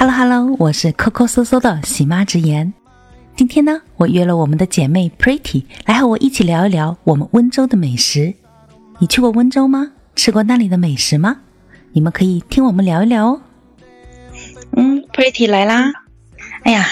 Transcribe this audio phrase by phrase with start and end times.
[0.00, 2.72] Hello Hello，我是抠抠搜搜的喜妈直言。
[3.34, 8.32] 今天呢，我约了我们的姐妹 Pretty 来和我一起聊一聊我们温州的美食。
[9.00, 9.90] 你去过温州吗？
[10.14, 11.38] 吃过那里的美食吗？
[11.90, 13.40] 你们可以听我们聊一聊哦。
[14.76, 15.90] 嗯，Pretty 来啦！
[16.62, 16.86] 哎呀，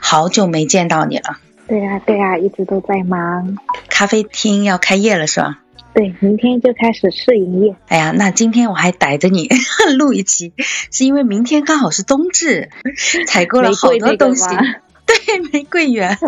[0.00, 1.40] 好久没见到你了。
[1.66, 3.58] 对呀对呀，一直都在忙。
[3.88, 5.58] 咖啡厅要开业了是吧？
[5.94, 7.76] 对，明天就开始试营业。
[7.86, 9.48] 哎呀，那今天我还逮着你
[9.96, 10.52] 录一期，
[10.90, 12.70] 是因为明天刚好是冬至，
[13.28, 14.44] 采购了好多东西。
[15.06, 16.18] 对，玫瑰园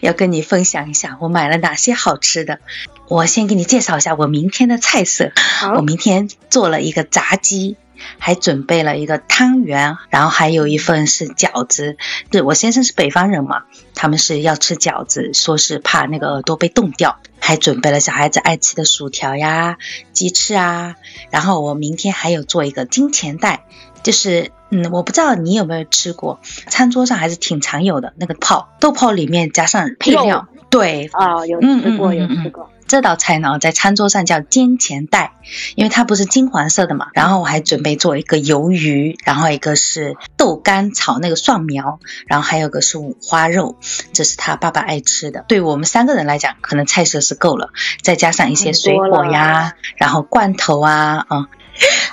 [0.00, 2.60] 要跟你分享一下我买了哪些好吃的。
[3.08, 5.32] 我先给你介绍一下我明天的菜色。
[5.76, 7.76] 我明天做了一个炸鸡。
[8.18, 11.96] 还准备了一个汤圆，然后还有一份是饺子。
[12.30, 13.64] 对我先生是北方人嘛，
[13.94, 17.18] 他们是要吃饺子，说是怕那个耳朵被冻掉。
[17.38, 19.76] 还准备了小孩子爱吃的薯条呀、
[20.12, 20.96] 鸡翅啊。
[21.30, 23.66] 然后我明天还有做一个金钱袋，
[24.02, 30.48] 就是嗯，我不知道你有没有吃过，餐桌上还是挺常有的那个泡豆泡里面加上配料。
[30.70, 32.68] 对啊，有吃过，有吃过。
[32.86, 35.32] 这道菜呢，在餐桌上叫煎钱带，
[35.74, 37.08] 因为它不是金黄色的嘛。
[37.14, 43.76] 然后我还准备做一个鱿鱼，然后一个是豆干炒那个蒜苗，然后还有个是五花肉，
[44.12, 45.44] 这是他爸爸爱吃的。
[45.48, 47.70] 对我们三个人来讲，可能菜色是够了，
[48.02, 51.46] 再加上一些水果呀，然后罐头啊，嗯，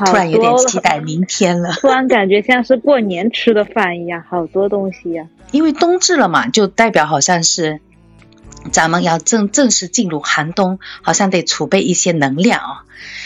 [0.05, 1.73] 突然有点期待明天了。
[1.73, 5.25] 突然感觉像是过年吃的饭一样，好多东西呀。
[5.51, 7.79] 因为冬至了嘛，就代表好像是。
[8.71, 12.77] 咱们要正正式进入寒冬，好像得储备一些能量哦。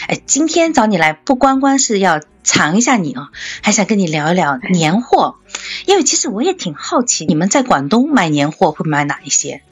[0.08, 3.28] 哎，今天找你来不光光是要尝一下你哦，
[3.62, 5.36] 还想跟你聊一聊年货。
[5.86, 9.62] 因为其实我也挺好奇，你们在广东买年货会买哪一些？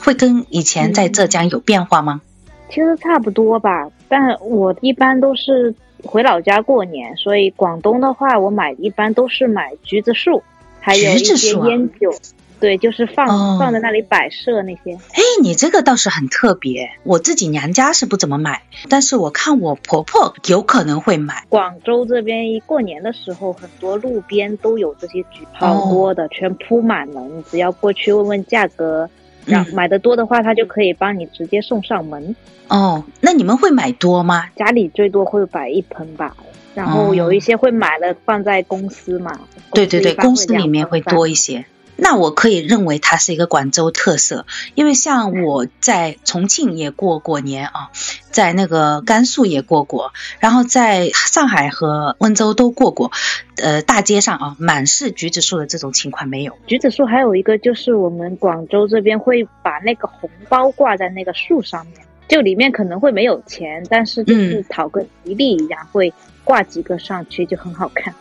[0.00, 2.20] 会跟以前在浙江有变化吗？
[2.68, 10.42] 其实差不多吧，但我一般都是回老家过年，所以广东的话，我买一般都是买橘子树，
[10.80, 12.14] 还有一些烟酒。
[12.62, 14.94] 对，就是放放在那里摆设那些。
[14.94, 16.92] 哎，你这个倒是很特别。
[17.02, 21.44] 我自己娘家是不怎么买，但是我看我婆婆有可能会买。
[21.48, 27.20] 广州这边一过年的时候，很多路边都有这些橘，好多的，全铺满了。
[27.22, 29.10] 你只要过去问问价格，
[29.44, 32.36] 然后买的多的话，他就可以帮你直接送上门。
[32.68, 34.50] 哦，那你们会买多吗？
[34.54, 36.36] 家里最多会摆一盆吧，
[36.76, 39.40] 然后有一些会买了放在公司嘛。
[39.72, 41.66] 对对对，公司里面会多一些。
[42.04, 47.90] 那我可以认为它是一个广州特色，因为像我在重庆也过过年啊，
[48.32, 53.12] 在那个甘肃也过过，然后在上海和温州都过过，
[53.56, 56.58] 呃，大街上啊满是橘子树的这种情况没有。
[56.66, 68.12] 橘子树还有一个就是我们广州这边会把那个红包挂在那个树上面，就里面可能会没有钱，但是就是讨个吉利一样，会挂几个上去就很好看。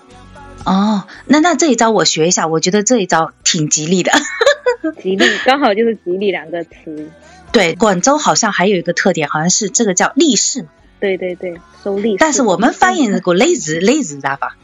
[0.66, 4.12] 哦，那那这一招我学一下，我觉得这一招挺吉利的。
[5.02, 7.10] 吉利刚好就是吉利两个词。
[7.52, 10.70] 对，广州好像还有一个特点，好像是这个叫利是嘛。
[11.00, 12.16] 对对对，收利。
[12.18, 14.56] 但是我们翻译过类似类似咋吧？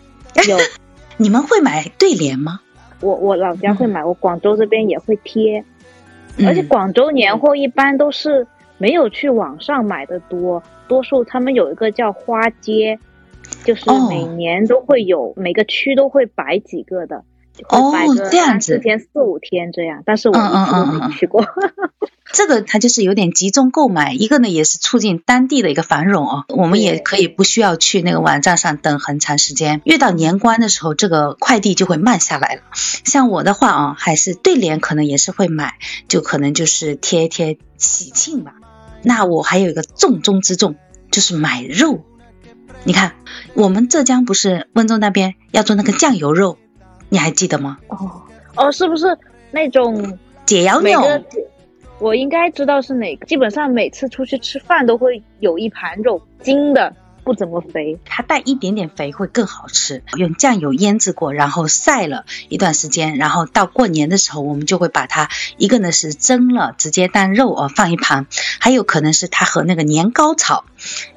[0.47, 0.57] 有。
[1.19, 2.61] 你们会买对联吗？
[2.99, 5.63] 我我老家会买，我广州这边也会贴。
[6.45, 8.45] 而且广州年货一般都是
[8.77, 12.99] 没有去网上买的多，多数他们有一个叫花街。
[13.63, 17.23] 就是每年都会有，每个区都会摆几个的，
[17.69, 17.93] 哦，
[18.31, 21.45] 这样子，四天四五天这样，但是我一次都没去过。
[22.33, 26.43] 这个它就是有点集中购买，一个呢也是促进当地的一个繁荣哦。
[26.49, 32.61] 我们也可以不需要去那个网站上等很长时间，越到年关的时候，这个快递就会慢下来了。
[32.73, 35.75] 像我的话啊，还是对联可能也是会买，
[36.09, 38.55] 就可能就是贴一贴喜庆吧。
[39.03, 40.75] 那我还有一个重中之重，
[41.11, 42.03] 就是买肉。
[42.87, 43.11] 你看，
[43.53, 46.57] 我们浙江不是温州那边要做那个酱油肉，
[47.09, 47.79] 你还记得吗？
[47.89, 48.21] 哦
[48.55, 49.05] 哦，是不是
[49.51, 51.01] 那种解腰肉？
[51.99, 53.25] 我应该知道是哪个。
[53.25, 56.95] 基本上每次出去吃饭都会有一盘肉，精的。
[57.27, 60.01] 不怎么肥，它带一点点肥会更好吃。
[60.15, 65.27] 用酱油腌制过，然后晒了一段时间，然后到过年的时候，我们就会把它
[65.57, 68.27] 一个呢是蒸了，直接当肉哦放一盘；
[68.61, 70.63] 还有可能是它和那个年糕炒，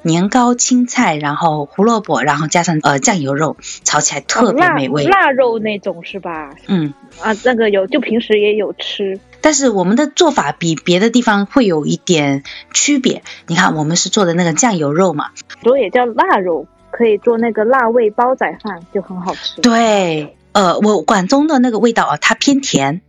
[0.01, 3.55] 年糕、青菜，然后胡萝卜，然后加上呃酱油肉，
[3.85, 5.05] 炒起来特别美味。
[5.05, 6.53] 腊肉那种是吧？
[6.67, 9.17] 嗯啊，那个有，就平时也有吃。
[9.41, 12.43] 但是我们的做法比别的地方会有一点
[12.73, 13.23] 区别。
[13.47, 15.31] 你看，我们是做的那个酱油肉嘛，
[15.63, 19.59] 所以也叫腊肉，可以做那个腊味煲仔饭，就很好吃。
[19.61, 23.01] 对，呃，我广东的那个味道啊，它偏甜。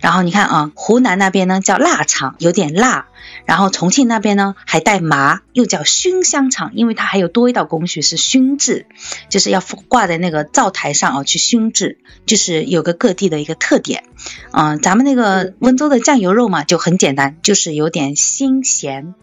[0.00, 3.06] 然后你看啊，湖南那边呢叫腊肠，有点辣。
[3.50, 8.86] 然后重庆那边呢还带麻，又叫熏香肠，因为它还有多一道工序是熏制，
[9.28, 14.04] 就是要挂在那个灶台上啊去熏制，就是有个各地的一个特点。
[14.52, 19.16] 嗯，咱们那个温州的酱油肉嘛就很简单，就是有点辛咸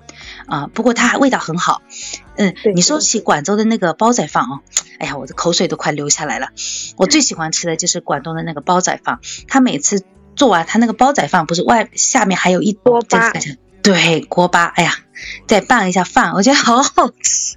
[0.47, 1.81] 啊，不过它味道很好。
[2.35, 4.59] 嗯，你说起广州的那个煲仔饭啊，
[4.99, 6.49] 哎呀，我的口水都快流下来了。
[6.97, 10.03] 我最喜欢吃的就是广东的那个煲仔饭，他每次
[10.35, 13.31] 做完他那个煲仔饭，不是外下面还有一锅巴。
[13.87, 14.91] 对锅巴，哎呀，
[15.47, 17.55] 再拌一下饭，我觉得好好吃。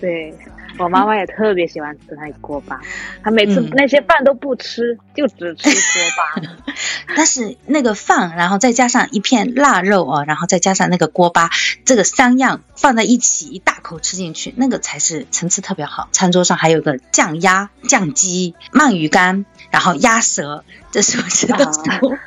[0.00, 0.32] 对
[0.78, 2.80] 我妈妈也特别喜欢吃那锅巴，
[3.24, 6.72] 她每次那些饭都不吃，就只吃锅巴。
[7.16, 11.50] 但是那个饭，然后再加上一片腊肉啊，然后再加上那个锅巴，
[11.84, 16.08] 这个三样放在一起，一大口吃进去，那个才是层次特别好。
[16.12, 20.64] 餐桌上还有个酱鸭、酱鸡、鳗鱼干，然后鸭舌。
[20.90, 21.72] 这是我觉得，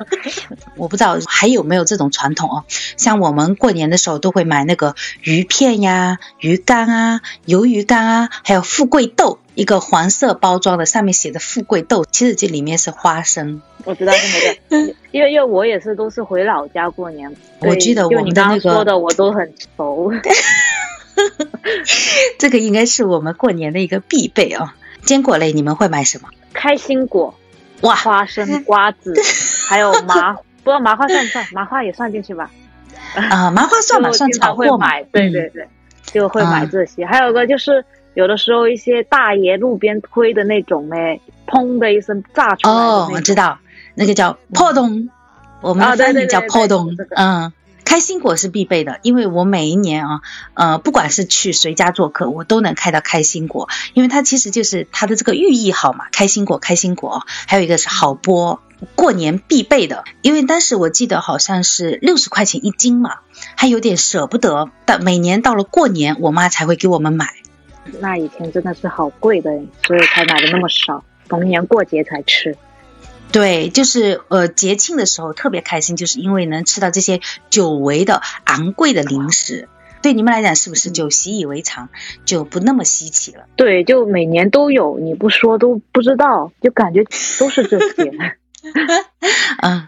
[0.76, 2.64] 我不知道还有没有这种传统哦。
[2.98, 13.62] 像我们过年的时候都会买那个鱼片呀、鱼干啊、鱿鱼干啊，还有富贵豆，一个黄色包装的，上面写的富贵豆，其实这里面是花生。
[13.86, 20.12] 我知道是那个， 因为因为我也是都是回老家过年，我记得我们的那个说的我都很熟。
[22.38, 24.76] 这个应该是我们过年的一个必备啊。
[25.04, 26.30] 坚果类你们会买什么？
[26.54, 27.36] 开心果。
[27.82, 29.14] 哇，花生、 瓜子，
[29.68, 31.46] 还有麻，不知道麻花算不算？
[31.54, 32.50] 麻花也算进去吧。
[33.14, 35.04] 啊，麻花算吧，算炒货买。
[35.04, 35.68] 对对对，
[36.12, 37.06] 就会买这些。
[37.06, 43.60] 还有个就是，有的时候一些大爷路边推的那种嘞，砰的一声炸出来哦，我知道，
[43.94, 45.10] 那个叫破洞，
[45.62, 46.96] 我们的翻译叫破洞。
[47.16, 47.54] 嗯。
[47.86, 50.22] 开心果是必备的，因为我每一年啊，
[50.56, 57.22] 呃，不管是去谁家做客，我都能开到开心果，因为它其实就是它的这个寓意好嘛，开心果，开心果。
[57.48, 58.60] 还有一个是好波，
[58.96, 63.20] 过年必备的，因为当时我记得好像是六十块钱一斤嘛，
[63.56, 67.28] 还有点舍不得，但每年到了过年，我妈才会给我们买。
[68.00, 69.52] 那以前真的是好贵的，
[69.86, 72.56] 所以才买的那么少，逢年过节才吃。
[73.32, 79.68] 对，就是呃节庆的时候特别开心，就是因为能吃到这些久违的昂贵的零食。
[80.02, 81.90] 对你们来讲，是不是就习以为常，
[82.26, 83.46] 就不那么稀奇了？
[83.56, 87.04] 对，就每年都有，你不说都不知道，就感觉
[87.40, 88.12] 都是这些。
[89.62, 89.88] 嗯，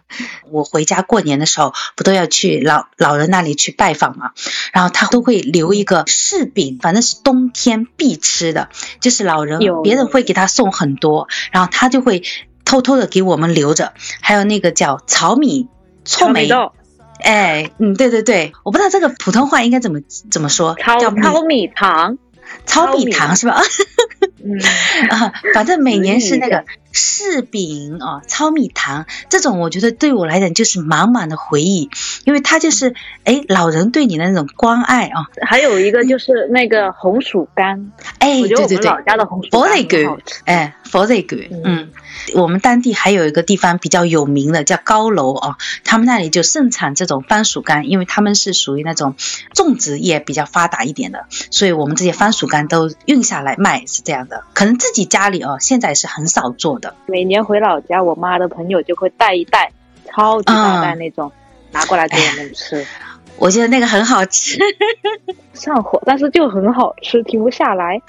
[0.51, 4.31] 我回家过年的时候，不都要去老老人那里去拜访吗？
[4.73, 8.69] 然后他都会留一个柿饼，反正是冬天必吃的，
[9.01, 12.23] 就是老人别人会给他送很多，然后他就会。
[12.69, 15.69] 偷偷的给我们留着，还有那个叫炒米
[16.03, 16.73] 臭梅豆，
[17.21, 22.17] 哎，嗯，对对对，我不知道这个普通话应该怎么怎么说，叫糙米糖，
[22.65, 23.61] 糙米糖是吧？
[24.47, 31.89] 嗯 啊，反正每年是那个柿饼啊，糙米糖这种，我觉得对我来讲就是满满的回忆，
[32.25, 35.27] 因为它就是哎老人对你的那种关爱啊。
[35.41, 39.61] 还有一个就是那个红薯干，哎，对对对，老家的红薯干
[40.05, 41.89] 好吃，哎，佛瑞狗，嗯。
[42.33, 45.55] 我们当地还有一个地方比较有名的，叫高楼啊，
[45.85, 49.15] 他们那里就盛产这种番薯干，因为他们是属于那种
[49.53, 54.36] 种植业比较发达一点的，所以我们这些番薯干都运下来卖，是这样的。
[54.53, 56.95] 可能自己家里哦，现在是很少做的。
[57.05, 59.71] 每年回老家，我妈的朋友就会带一袋，
[60.05, 61.31] 超级大袋那种，
[61.71, 62.85] 拿过来给我们吃。
[63.37, 64.57] 我觉得那个很好吃，
[65.53, 68.01] 上火，但是就很好吃，停不下来。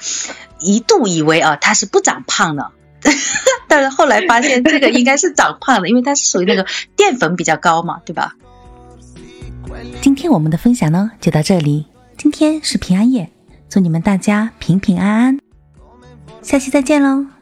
[0.59, 2.71] 一度以为啊，它是不长胖的。
[3.69, 6.67] 但是后来发现这个应该是长胖的，因为它是属于那个
[6.97, 8.35] 淀粉比较高嘛，对吧？
[10.01, 11.87] 今天我们的分享呢就到这里。
[12.17, 13.31] 今天是平安夜，
[13.69, 15.48] 祝你们大家平平安安。
[16.49, 17.38] 下期再见喽。